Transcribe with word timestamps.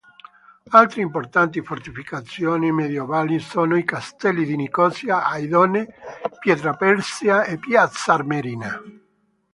Altre 0.71 1.01
importanti 1.03 1.61
fortificazioni 1.61 2.71
medioevali 2.71 3.37
sono 3.37 3.77
i 3.77 3.83
castelli 3.83 4.45
di 4.45 4.55
Nicosia, 4.55 5.25
Aidone, 5.27 5.93
Pietraperzia 6.39 7.43
e 7.43 7.59
Piazza 7.59 8.13
Armerina. 8.13 8.81